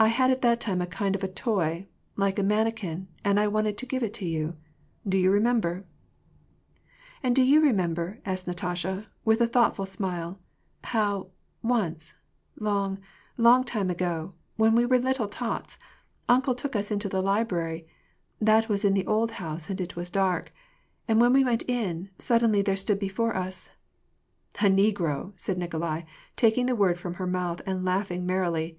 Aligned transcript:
I 0.00 0.08
had 0.08 0.32
at 0.32 0.42
that 0.42 0.60
time 0.60 0.82
a 0.82 0.84
kind 0.88 1.14
of 1.14 1.22
a 1.22 1.28
toy, 1.28 1.86
like 2.16 2.40
a 2.40 2.42
manikin, 2.42 3.06
and 3.24 3.38
I 3.38 3.46
wanted 3.46 3.78
to 3.78 3.86
give 3.86 4.02
it 4.02 4.12
to 4.14 4.26
you! 4.26 4.56
Do 5.08 5.16
you 5.16 5.30
remember?"" 5.30 5.84
And 7.22 7.36
do 7.36 7.44
you 7.44 7.60
remember," 7.60 8.18
asked 8.26 8.48
Natasha, 8.48 9.06
with 9.24 9.40
a 9.40 9.46
thoughtful 9.46 9.86
smile, 9.86 10.40
how, 10.82 11.28
once, 11.62 12.16
long, 12.58 12.98
long 13.36 13.62
time 13.62 13.90
ago, 13.90 14.34
when 14.56 14.74
we 14.74 14.84
were 14.84 14.98
little 14.98 15.28
tots, 15.28 15.78
uncle 16.28 16.56
took 16.56 16.74
us 16.74 16.90
into 16.90 17.08
the 17.08 17.22
library,— 17.22 17.86
that 18.50 18.68
was 18.68 18.84
in 18.84 18.94
the 18.94 19.06
old 19.06 19.30
house 19.38 19.70
and 19.70 19.80
it 19.80 19.94
was 19.94 20.10
dark,— 20.10 20.52
and 21.06 21.20
when 21.20 21.32
we 21.32 21.44
went 21.44 21.62
in, 21.68 22.10
suddenly 22.18 22.60
there 22.60 22.74
stood 22.74 22.98
before 22.98 23.36
us 23.36 23.70
"—"A 24.58 24.62
negro!" 24.64 25.32
said 25.38 25.58
Nikolai, 25.58 26.00
taking 26.34 26.66
the 26.66 26.74
word 26.74 26.98
from 26.98 27.14
her 27.22 27.26
mouth, 27.28 27.62
and 27.66 27.84
laughing 27.84 28.26
merrily. 28.26 28.76